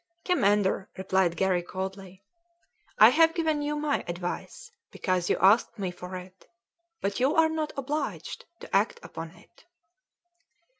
"Commander," 0.25 0.89
replied 0.97 1.37
Garry 1.37 1.61
coldly, 1.61 2.23
"I 2.97 3.09
have 3.09 3.35
given 3.35 3.61
you 3.61 3.75
my 3.75 4.03
advice 4.07 4.71
because 4.89 5.29
you 5.29 5.37
asked 5.39 5.77
me 5.77 5.91
for 5.91 6.15
it; 6.15 6.47
but 7.01 7.19
you 7.19 7.35
are 7.35 7.49
not 7.49 7.71
obliged 7.77 8.45
to 8.61 8.75
act 8.75 8.99
upon 9.03 9.29
it." 9.29 9.65